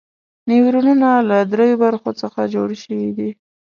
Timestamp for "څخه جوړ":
2.21-2.69